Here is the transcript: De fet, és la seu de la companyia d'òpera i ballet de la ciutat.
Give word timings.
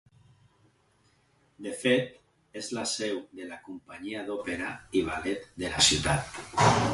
De 1.65 1.73
fet, 1.81 2.09
és 2.61 2.69
la 2.77 2.87
seu 2.93 3.19
de 3.41 3.47
la 3.51 3.61
companyia 3.69 4.25
d'òpera 4.31 4.73
i 5.01 5.05
ballet 5.11 5.47
de 5.63 5.73
la 5.77 5.85
ciutat. 5.91 6.43